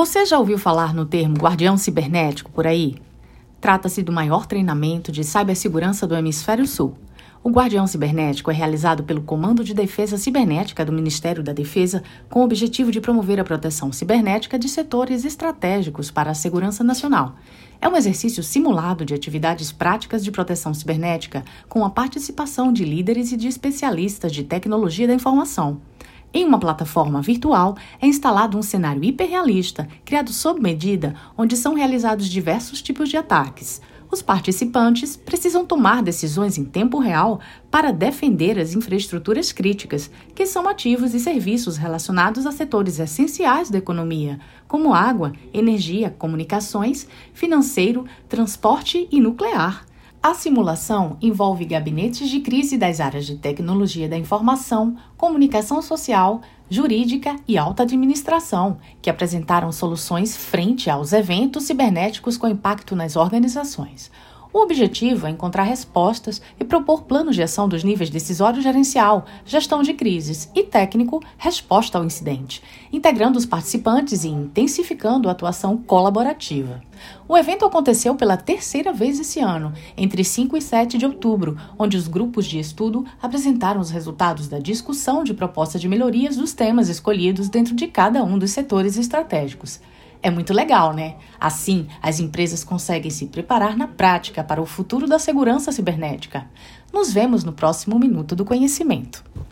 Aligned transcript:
Você 0.00 0.24
já 0.24 0.38
ouviu 0.38 0.56
falar 0.56 0.94
no 0.94 1.04
termo 1.04 1.36
guardião 1.36 1.76
cibernético 1.76 2.50
por 2.50 2.66
aí? 2.66 2.96
Trata-se 3.60 4.02
do 4.02 4.10
maior 4.10 4.46
treinamento 4.46 5.12
de 5.12 5.22
cibersegurança 5.22 6.06
do 6.06 6.16
Hemisfério 6.16 6.66
Sul. 6.66 6.96
O 7.44 7.50
Guardião 7.50 7.86
Cibernético 7.86 8.50
é 8.50 8.54
realizado 8.54 9.04
pelo 9.04 9.20
Comando 9.20 9.62
de 9.62 9.74
Defesa 9.74 10.16
Cibernética 10.16 10.86
do 10.86 10.92
Ministério 10.92 11.42
da 11.42 11.52
Defesa 11.52 12.02
com 12.30 12.40
o 12.40 12.44
objetivo 12.44 12.90
de 12.90 12.98
promover 12.98 13.38
a 13.38 13.44
proteção 13.44 13.92
cibernética 13.92 14.58
de 14.58 14.70
setores 14.70 15.26
estratégicos 15.26 16.10
para 16.10 16.30
a 16.30 16.34
segurança 16.34 16.82
nacional. 16.82 17.34
É 17.78 17.86
um 17.86 17.94
exercício 17.94 18.42
simulado 18.42 19.04
de 19.04 19.12
atividades 19.12 19.70
práticas 19.70 20.24
de 20.24 20.30
proteção 20.30 20.72
cibernética 20.72 21.44
com 21.68 21.84
a 21.84 21.90
participação 21.90 22.72
de 22.72 22.86
líderes 22.86 23.32
e 23.32 23.36
de 23.36 23.48
especialistas 23.48 24.32
de 24.32 24.44
tecnologia 24.44 25.06
da 25.06 25.12
informação. 25.12 25.78
Em 26.32 26.44
uma 26.44 26.60
plataforma 26.60 27.20
virtual 27.20 27.76
é 28.00 28.06
instalado 28.06 28.56
um 28.56 28.62
cenário 28.62 29.02
hiperrealista, 29.02 29.88
criado 30.04 30.32
sob 30.32 30.60
medida, 30.60 31.16
onde 31.36 31.56
são 31.56 31.74
realizados 31.74 32.28
diversos 32.28 32.80
tipos 32.80 33.08
de 33.08 33.16
ataques. 33.16 33.80
Os 34.12 34.22
participantes 34.22 35.16
precisam 35.16 35.64
tomar 35.64 36.02
decisões 36.02 36.56
em 36.56 36.64
tempo 36.64 36.98
real 36.98 37.40
para 37.70 37.92
defender 37.92 38.58
as 38.58 38.74
infraestruturas 38.74 39.50
críticas, 39.50 40.10
que 40.34 40.46
são 40.46 40.68
ativos 40.68 41.14
e 41.14 41.20
serviços 41.20 41.76
relacionados 41.76 42.46
a 42.46 42.52
setores 42.52 42.98
essenciais 42.98 43.70
da 43.70 43.78
economia, 43.78 44.38
como 44.68 44.94
água, 44.94 45.32
energia, 45.52 46.14
comunicações, 46.16 47.06
financeiro, 47.32 48.04
transporte 48.28 49.08
e 49.10 49.20
nuclear. 49.20 49.89
A 50.22 50.34
simulação 50.34 51.16
envolve 51.22 51.64
gabinetes 51.64 52.28
de 52.28 52.40
crise 52.40 52.76
das 52.76 53.00
áreas 53.00 53.24
de 53.24 53.36
tecnologia 53.36 54.06
da 54.06 54.18
informação, 54.18 54.94
comunicação 55.16 55.80
social, 55.80 56.42
jurídica 56.68 57.36
e 57.48 57.56
alta 57.56 57.84
administração, 57.84 58.76
que 59.00 59.08
apresentaram 59.08 59.72
soluções 59.72 60.36
frente 60.36 60.90
aos 60.90 61.14
eventos 61.14 61.62
cibernéticos 61.62 62.36
com 62.36 62.46
impacto 62.46 62.94
nas 62.94 63.16
organizações. 63.16 64.10
O 64.52 64.62
objetivo 64.62 65.28
é 65.28 65.30
encontrar 65.30 65.62
respostas 65.62 66.42
e 66.58 66.64
propor 66.64 67.02
planos 67.02 67.36
de 67.36 67.42
ação 67.42 67.68
dos 67.68 67.84
níveis 67.84 68.10
decisório 68.10 68.60
gerencial, 68.60 69.24
gestão 69.44 69.80
de 69.80 69.94
crises 69.94 70.50
e 70.52 70.64
técnico, 70.64 71.22
resposta 71.38 71.96
ao 71.96 72.04
incidente, 72.04 72.60
integrando 72.92 73.38
os 73.38 73.46
participantes 73.46 74.24
e 74.24 74.28
intensificando 74.28 75.28
a 75.28 75.32
atuação 75.32 75.76
colaborativa. 75.76 76.82
O 77.28 77.38
evento 77.38 77.64
aconteceu 77.64 78.16
pela 78.16 78.36
terceira 78.36 78.92
vez 78.92 79.20
esse 79.20 79.38
ano, 79.38 79.72
entre 79.96 80.24
5 80.24 80.56
e 80.56 80.60
7 80.60 80.98
de 80.98 81.06
outubro, 81.06 81.56
onde 81.78 81.96
os 81.96 82.08
grupos 82.08 82.44
de 82.44 82.58
estudo 82.58 83.06
apresentaram 83.22 83.80
os 83.80 83.90
resultados 83.90 84.48
da 84.48 84.58
discussão 84.58 85.22
de 85.22 85.32
propostas 85.32 85.80
de 85.80 85.88
melhorias 85.88 86.36
dos 86.36 86.52
temas 86.52 86.88
escolhidos 86.88 87.48
dentro 87.48 87.72
de 87.72 87.86
cada 87.86 88.24
um 88.24 88.36
dos 88.36 88.50
setores 88.50 88.96
estratégicos. 88.96 89.78
É 90.22 90.30
muito 90.30 90.52
legal, 90.52 90.92
né? 90.92 91.16
Assim, 91.38 91.88
as 92.02 92.20
empresas 92.20 92.62
conseguem 92.62 93.10
se 93.10 93.26
preparar 93.26 93.74
na 93.76 93.88
prática 93.88 94.44
para 94.44 94.60
o 94.60 94.66
futuro 94.66 95.06
da 95.06 95.18
segurança 95.18 95.72
cibernética. 95.72 96.46
Nos 96.92 97.10
vemos 97.12 97.42
no 97.42 97.52
próximo 97.52 97.98
Minuto 97.98 98.36
do 98.36 98.44
Conhecimento. 98.44 99.24